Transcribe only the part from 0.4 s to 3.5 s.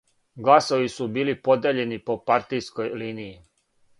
Гласови су били подељени по партијској линији.